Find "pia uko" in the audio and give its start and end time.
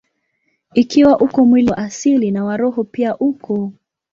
2.83-3.71